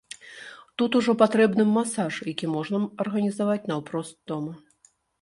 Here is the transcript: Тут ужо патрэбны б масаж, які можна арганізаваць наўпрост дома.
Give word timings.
Тут 0.81 0.97
ужо 0.99 1.15
патрэбны 1.23 1.67
б 1.69 1.75
масаж, 1.77 2.13
які 2.33 2.51
можна 2.57 2.83
арганізаваць 3.07 3.63
наўпрост 3.75 4.15
дома. 4.35 4.61